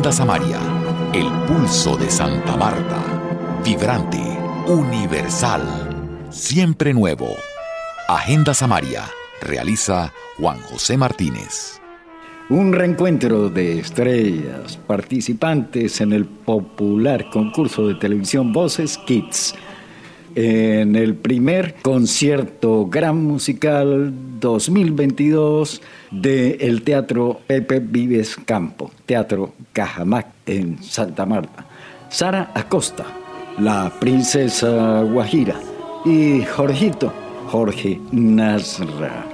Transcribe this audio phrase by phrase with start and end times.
[0.00, 0.58] Agenda Samaria,
[1.12, 3.60] el pulso de Santa Marta.
[3.62, 4.22] Vibrante,
[4.66, 5.60] universal,
[6.30, 7.36] siempre nuevo.
[8.08, 9.04] Agenda Samaria,
[9.42, 11.82] realiza Juan José Martínez.
[12.48, 19.54] Un reencuentro de estrellas participantes en el popular concurso de televisión Voces Kids
[20.34, 30.82] en el primer concierto gran musical 2022 del Teatro Pepe Vives Campo, Teatro Cajamac en
[30.82, 31.66] Santa Marta.
[32.08, 33.04] Sara Acosta,
[33.58, 35.54] la princesa Guajira,
[36.04, 37.12] y Jorgito,
[37.48, 39.24] Jorge Nasra.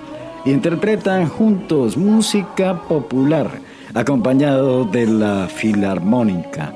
[0.44, 3.50] Interpretan juntos música popular,
[3.94, 6.72] acompañado de la Filarmónica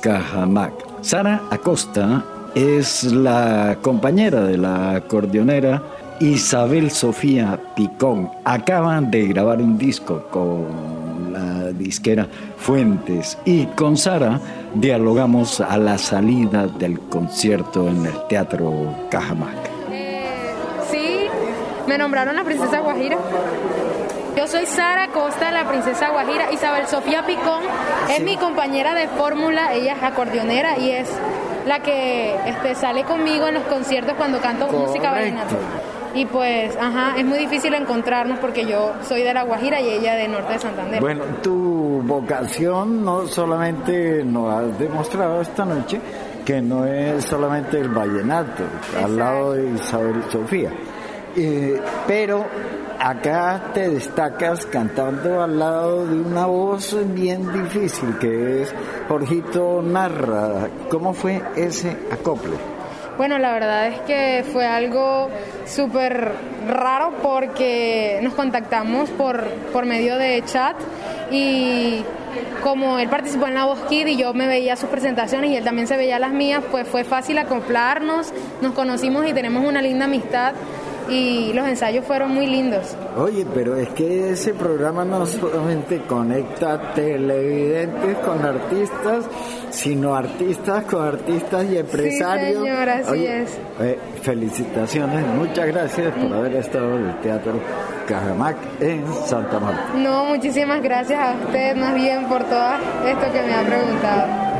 [0.00, 0.72] Cajamac.
[1.02, 2.24] Sara Acosta
[2.54, 5.82] es la compañera de la acordeonera
[6.20, 8.30] Isabel Sofía Picón.
[8.44, 14.38] Acaban de grabar un disco con la disquera Fuentes y con Sara
[14.74, 19.56] dialogamos a la salida del concierto en el Teatro Cajamac.
[19.90, 20.26] Eh,
[20.90, 21.26] sí,
[21.86, 23.18] me nombraron la princesa Guajira.
[24.36, 26.52] Yo soy Sara Costa, la princesa Guajira.
[26.52, 27.62] Isabel Sofía Picón
[28.10, 31.08] es mi compañera de fórmula, ella es acordeonera y es
[31.66, 35.56] la que este, sale conmigo en los conciertos cuando canto música vallenata.
[36.14, 40.14] Y pues, ajá, es muy difícil encontrarnos porque yo soy de La Guajira y ella
[40.14, 41.00] de Norte de Santander.
[41.00, 46.00] Bueno, tu vocación no solamente nos has demostrado esta noche
[46.44, 48.64] que no es solamente el vallenato,
[49.02, 50.70] al lado de Isabel Sofía,
[51.36, 52.44] eh, pero
[52.98, 58.74] acá te destacas cantando al lado de una voz bien difícil que es
[59.08, 60.68] Jorgito Narra.
[60.88, 62.52] ¿Cómo fue ese acople?
[63.18, 65.28] Bueno, la verdad es que fue algo
[65.66, 66.32] súper
[66.66, 70.76] raro porque nos contactamos por, por medio de chat
[71.30, 72.02] y
[72.62, 75.64] como él participó en la Voz Kid y yo me veía sus presentaciones y él
[75.64, 80.06] también se veía las mías, pues fue fácil acoplarnos, nos conocimos y tenemos una linda
[80.06, 80.54] amistad
[81.08, 82.96] y los ensayos fueron muy lindos.
[83.16, 89.24] Oye, pero es que ese programa no solamente conecta televidentes con artistas,
[89.70, 92.62] sino artistas con artistas y empresarios.
[92.62, 93.58] Sí, señora, así es.
[93.80, 97.54] Eh, felicitaciones, muchas gracias por haber estado en el Teatro
[98.06, 99.94] Cajamac en Santa Marta.
[99.96, 102.74] No, muchísimas gracias a usted más bien por todo
[103.06, 104.51] esto que me ha preguntado.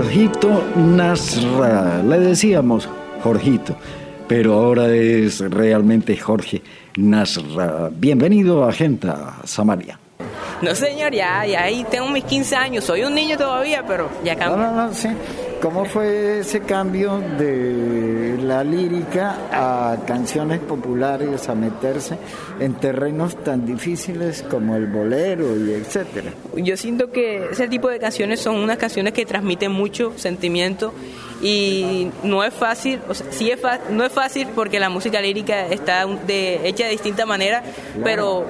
[0.00, 2.02] Jorgito Nasra.
[2.02, 2.88] Le decíamos
[3.22, 3.76] Jorgito,
[4.26, 6.62] pero ahora es realmente Jorge
[6.96, 7.90] Nasra.
[7.92, 9.98] Bienvenido a Agenda Samaria.
[10.62, 12.84] No, señor, ya, ya ahí tengo mis 15 años.
[12.84, 14.56] Soy un niño todavía, pero ya cambié.
[14.56, 15.08] No, no, no, sí.
[15.60, 17.99] ¿Cómo fue ese cambio de
[18.38, 22.18] la lírica a canciones populares, a meterse
[22.58, 26.32] en terrenos tan difíciles como el bolero y etcétera?
[26.56, 30.92] Yo siento que ese tipo de canciones son unas canciones que transmiten mucho sentimiento
[31.42, 35.66] y no es fácil, o sea, sí es no es fácil porque la música lírica
[35.66, 37.62] está de, hecha de distinta manera,
[38.04, 38.44] pero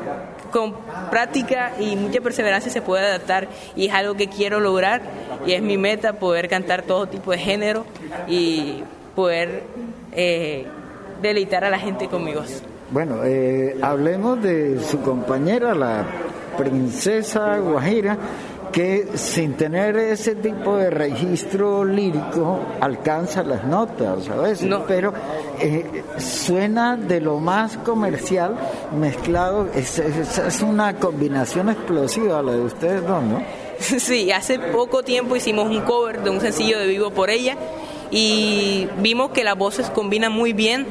[0.50, 0.74] con
[1.10, 5.02] práctica y mucha perseverancia se puede adaptar y es algo que quiero lograr
[5.46, 7.86] y es mi meta poder cantar todo tipo de género
[8.28, 8.82] y
[9.14, 9.62] poder
[10.12, 10.66] eh,
[11.20, 12.42] deleitar a la gente conmigo.
[12.90, 16.04] Bueno, eh, hablemos de su compañera, la
[16.56, 18.18] princesa Guajira,
[18.72, 24.84] que sin tener ese tipo de registro lírico alcanza las notas a veces, no.
[24.86, 25.12] pero
[25.60, 28.56] eh, suena de lo más comercial
[28.98, 33.42] mezclado, es, es, es, una combinación explosiva la de ustedes dos, ¿no?
[33.80, 37.56] Sí, hace poco tiempo hicimos un cover de un sencillo de Vivo por ella
[38.10, 40.86] y vimos que las voces combinan muy bien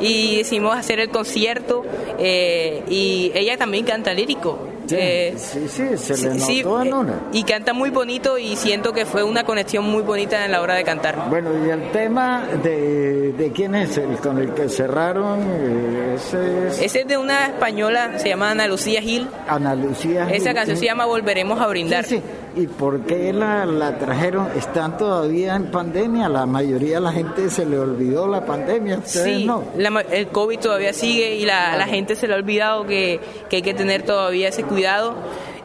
[0.00, 1.84] y decidimos hacer el concierto
[2.18, 4.68] eh, y ella también canta lírico.
[4.86, 7.20] Sí, eh, sí, sí, se le notó sí, en una.
[7.32, 10.74] Y canta muy bonito y siento que fue una conexión muy bonita en la hora
[10.74, 11.28] de cantar.
[11.30, 16.68] Bueno, y el tema de, de quién es el con el que cerraron, eh, ese
[16.68, 16.80] es...
[16.80, 19.28] Ese es de una española, se llama Ana Lucía Gil.
[19.46, 20.34] Ana Lucía Gil.
[20.34, 22.04] Esa canción se llama Volveremos a brindar.
[22.04, 22.22] Sí, sí.
[22.54, 24.48] ¿Y por qué la, la trajeron?
[24.56, 26.28] ¿Están todavía en pandemia?
[26.28, 28.98] La mayoría de la gente se le olvidó la pandemia.
[28.98, 29.64] ¿Ustedes sí, no?
[30.10, 33.62] el COVID todavía sigue y la, la gente se le ha olvidado que, que hay
[33.62, 35.14] que tener todavía ese cuidado.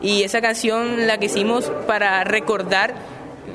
[0.02, 2.96] Y esa canción la que hicimos para recordar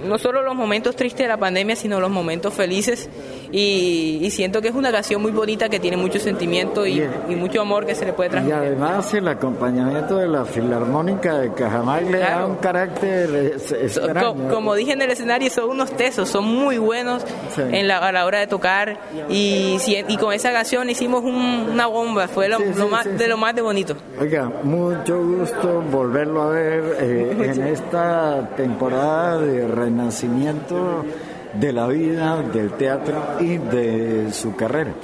[0.04, 3.08] no solo los momentos tristes de la pandemia, sino los momentos felices.
[3.52, 7.02] Y, siento que es una canción muy bonita que tiene mucho sentimiento y,
[7.36, 8.62] mucho amor que se le puede transmitir.
[8.62, 14.48] Y además el acompañamiento de la Filarmónica de Cajamar le da un carácter extraño.
[14.48, 17.24] Como, dije en el escenario, son unos tesos, son muy buenos
[17.58, 18.98] en la, a la hora de tocar.
[19.28, 19.76] Y,
[20.08, 22.58] y con esa canción hicimos una bomba, fue lo,
[22.88, 23.96] más, de lo más de bonito.
[24.18, 31.04] Oiga, mucho gusto volverlo a ver eh, en esta temporada de renacimiento
[31.54, 34.94] de la vida, del teatro y de su carrera.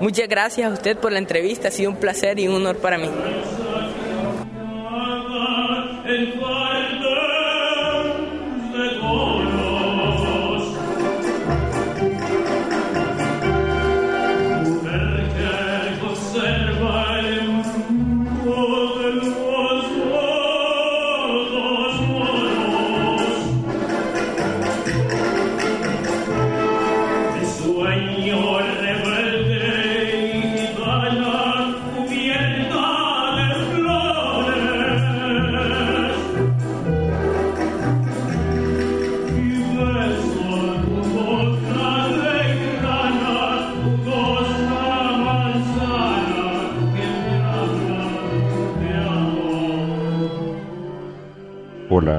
[0.00, 2.98] Muchas gracias a usted por la entrevista, ha sido un placer y un honor para
[2.98, 3.08] mí.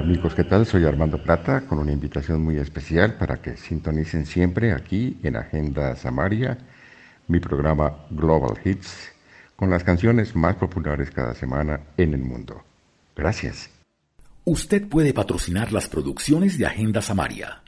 [0.10, 0.66] Amigos, ¿qué tal?
[0.66, 5.96] Soy Armando Plata con una invitación muy especial para que sintonicen siempre aquí en Agenda
[5.96, 6.58] Samaria,
[7.28, 9.12] mi programa Global Hits,
[9.56, 12.64] con las canciones más populares cada semana en el mundo.
[13.16, 13.70] Gracias.
[14.46, 17.62] Usted puede patrocinar las producciones de Agenda Samaria.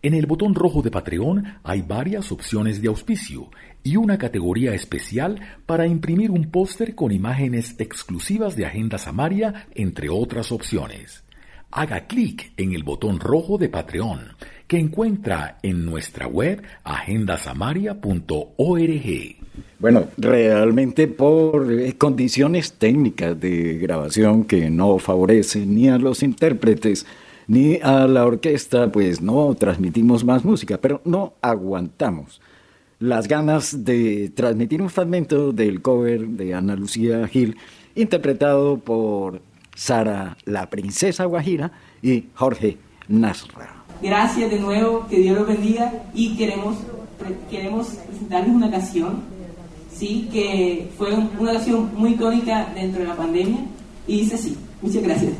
[0.00, 3.50] En el botón rojo de Patreon hay varias opciones de auspicio
[3.82, 10.08] y una categoría especial para imprimir un póster con imágenes exclusivas de Agenda Samaria, entre
[10.10, 11.24] otras opciones
[11.70, 14.20] haga clic en el botón rojo de Patreon
[14.66, 19.36] que encuentra en nuestra web agendasamaria.org.
[19.78, 27.06] Bueno, realmente por eh, condiciones técnicas de grabación que no favorecen ni a los intérpretes
[27.46, 32.42] ni a la orquesta, pues no transmitimos más música, pero no aguantamos
[32.98, 37.56] las ganas de transmitir un fragmento del cover de Ana Lucía Gil,
[37.94, 39.40] interpretado por
[39.78, 41.70] Sara la Princesa Guajira
[42.02, 43.84] y Jorge Nasra.
[44.02, 46.78] Gracias de nuevo, que Dios los bendiga y queremos,
[47.48, 49.22] queremos presentarles una canción,
[49.94, 50.28] ¿sí?
[50.32, 53.60] que fue una canción muy icónica dentro de la pandemia
[54.08, 54.58] y dice así.
[54.82, 55.32] Muchas gracias.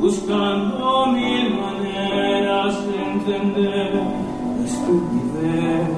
[0.00, 5.88] Buscando mil maneras de entender la estupidez.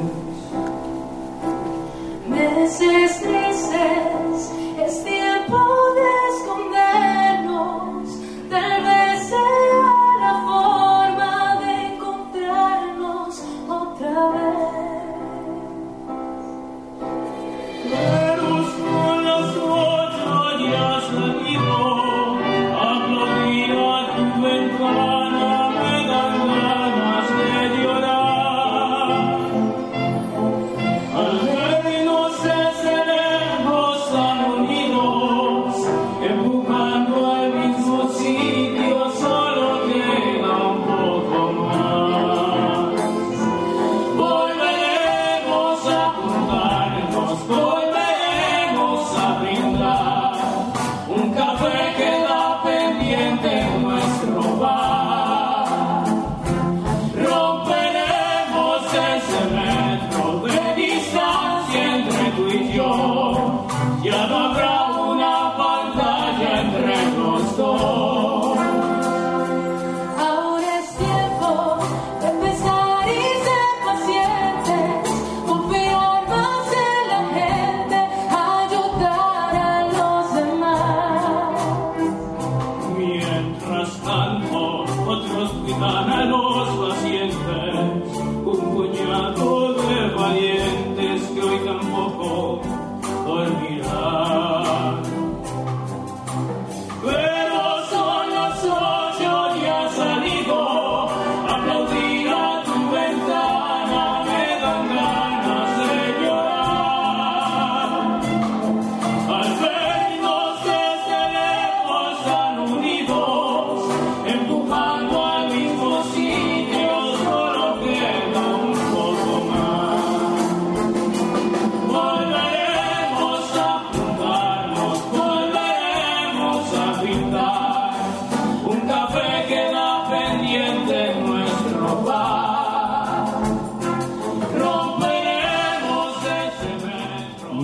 [2.29, 4.18] Meses grises,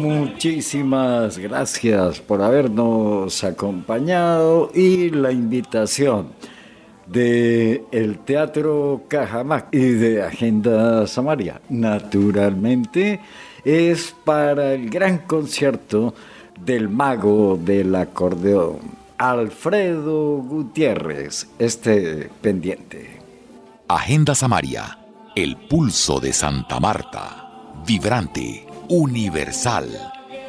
[0.05, 6.29] Muchísimas gracias por habernos acompañado y la invitación
[7.07, 11.59] de el Teatro Cajamac y de Agenda Samaria.
[11.71, 13.19] Naturalmente
[13.65, 16.13] es para el gran concierto
[16.61, 18.81] del mago del acordeón,
[19.17, 23.21] Alfredo Gutiérrez, este pendiente.
[23.89, 24.99] Agenda Samaria,
[25.35, 29.89] el pulso de Santa Marta, vibrante, universal,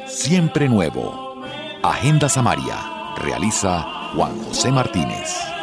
[0.06, 1.42] siempre nuevo.
[1.82, 3.82] Agenda Samaria, realiza
[4.14, 5.55] Juan José Martínez.